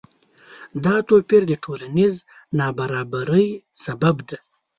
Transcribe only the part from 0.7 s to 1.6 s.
دا توپیر د